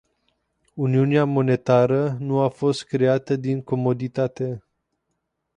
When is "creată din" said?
2.85-3.61